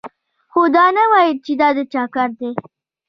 [0.51, 2.49] خو دا نه وايي چې دا د چا کار دی